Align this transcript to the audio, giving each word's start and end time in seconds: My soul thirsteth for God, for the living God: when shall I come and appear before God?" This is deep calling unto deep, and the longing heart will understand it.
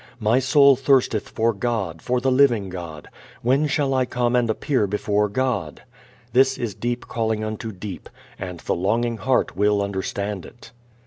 My 0.19 0.39
soul 0.39 0.75
thirsteth 0.75 1.29
for 1.29 1.53
God, 1.53 2.01
for 2.01 2.19
the 2.19 2.31
living 2.31 2.69
God: 2.69 3.07
when 3.43 3.67
shall 3.67 3.93
I 3.93 4.05
come 4.07 4.35
and 4.35 4.49
appear 4.49 4.87
before 4.87 5.29
God?" 5.29 5.83
This 6.33 6.57
is 6.57 6.73
deep 6.73 7.07
calling 7.07 7.43
unto 7.43 7.71
deep, 7.71 8.09
and 8.39 8.61
the 8.61 8.73
longing 8.73 9.17
heart 9.17 9.55
will 9.55 9.79
understand 9.79 10.43
it. 10.43 10.71